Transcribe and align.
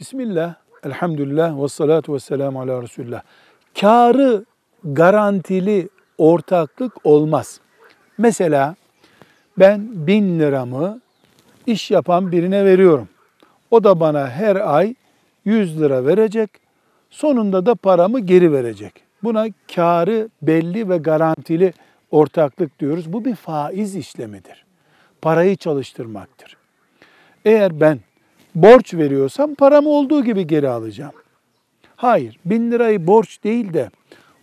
Bismillah, 0.00 0.54
elhamdülillah 0.84 1.62
ve 1.62 1.68
salatu 1.68 2.14
ve 2.14 2.20
selamu 2.20 2.60
ala 2.60 2.82
Resulullah. 2.82 3.22
Karı 3.80 4.44
garantili 4.84 5.88
ortaklık 6.18 7.06
olmaz. 7.06 7.60
Mesela 8.18 8.74
ben 9.58 10.06
bin 10.06 10.40
liramı 10.40 11.00
iş 11.66 11.90
yapan 11.90 12.32
birine 12.32 12.64
veriyorum. 12.64 13.08
O 13.70 13.84
da 13.84 14.00
bana 14.00 14.30
her 14.30 14.56
ay 14.56 14.94
100 15.44 15.80
lira 15.80 16.06
verecek. 16.06 16.50
Sonunda 17.10 17.66
da 17.66 17.74
paramı 17.74 18.20
geri 18.20 18.52
verecek. 18.52 19.02
Buna 19.22 19.46
karı 19.74 20.28
belli 20.42 20.88
ve 20.88 20.98
garantili 20.98 21.72
ortaklık 22.10 22.78
diyoruz. 22.78 23.12
Bu 23.12 23.24
bir 23.24 23.34
faiz 23.34 23.96
işlemidir. 23.96 24.64
Parayı 25.22 25.56
çalıştırmaktır. 25.56 26.56
Eğer 27.44 27.80
ben 27.80 28.00
borç 28.54 28.94
veriyorsam 28.94 29.54
paramı 29.54 29.88
olduğu 29.88 30.24
gibi 30.24 30.46
geri 30.46 30.68
alacağım. 30.68 31.12
Hayır, 31.96 32.38
bin 32.44 32.70
lirayı 32.70 33.06
borç 33.06 33.44
değil 33.44 33.74
de 33.74 33.90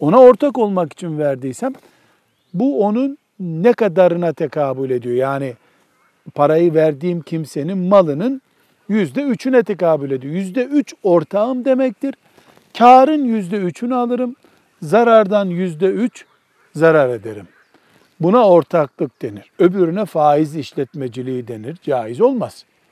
ona 0.00 0.20
ortak 0.20 0.58
olmak 0.58 0.92
için 0.92 1.18
verdiysem 1.18 1.72
bu 2.54 2.84
onun 2.84 3.18
ne 3.40 3.72
kadarına 3.72 4.32
tekabül 4.32 4.90
ediyor? 4.90 5.14
Yani 5.14 5.54
parayı 6.34 6.74
verdiğim 6.74 7.22
kimsenin 7.22 7.78
malının 7.78 8.42
yüzde 8.88 9.22
üçüne 9.22 9.62
tekabül 9.62 10.10
ediyor. 10.10 10.34
Yüzde 10.34 10.64
üç 10.64 10.94
ortağım 11.02 11.64
demektir. 11.64 12.14
Karın 12.78 13.24
yüzde 13.24 13.56
üçünü 13.56 13.94
alırım. 13.94 14.36
Zarardan 14.82 15.46
yüzde 15.46 15.86
üç 15.86 16.24
zarar 16.74 17.08
ederim. 17.08 17.48
Buna 18.20 18.48
ortaklık 18.48 19.22
denir. 19.22 19.50
Öbürüne 19.58 20.04
faiz 20.04 20.56
işletmeciliği 20.56 21.48
denir. 21.48 21.76
Caiz 21.82 22.20
olmaz. 22.20 22.64